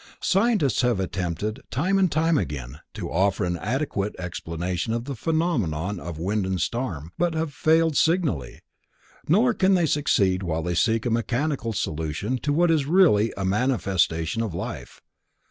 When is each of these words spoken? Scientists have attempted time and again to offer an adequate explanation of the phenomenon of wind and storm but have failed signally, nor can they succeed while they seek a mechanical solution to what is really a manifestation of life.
Scientists 0.19 0.81
have 0.81 0.99
attempted 0.99 1.61
time 1.69 1.99
and 1.99 2.11
again 2.39 2.79
to 2.91 3.11
offer 3.11 3.45
an 3.45 3.55
adequate 3.57 4.15
explanation 4.17 4.93
of 4.93 5.05
the 5.05 5.13
phenomenon 5.13 5.99
of 5.99 6.17
wind 6.17 6.43
and 6.43 6.59
storm 6.59 7.11
but 7.19 7.35
have 7.35 7.53
failed 7.53 7.95
signally, 7.95 8.61
nor 9.27 9.53
can 9.53 9.75
they 9.75 9.85
succeed 9.85 10.41
while 10.41 10.63
they 10.63 10.73
seek 10.73 11.05
a 11.05 11.11
mechanical 11.11 11.71
solution 11.71 12.39
to 12.39 12.51
what 12.51 12.71
is 12.71 12.87
really 12.87 13.31
a 13.37 13.45
manifestation 13.45 14.41
of 14.41 14.55
life. 14.55 15.01